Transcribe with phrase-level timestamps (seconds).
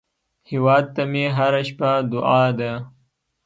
[0.49, 2.71] هیواد ته مې هره شپه دعا ده